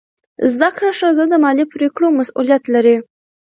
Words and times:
زده 0.53 0.69
کړه 0.75 0.91
ښځه 0.99 1.23
د 1.27 1.33
مالي 1.43 1.65
پریکړو 1.73 2.07
مسؤلیت 2.19 2.63
لري. 2.75 2.97